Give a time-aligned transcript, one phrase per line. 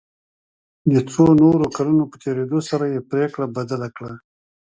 [0.93, 4.13] د څو نورو کلونو په تېرېدو سره یې پريکړه بدله کړه.